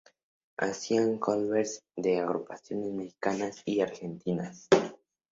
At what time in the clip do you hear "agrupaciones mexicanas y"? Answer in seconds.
2.17-3.81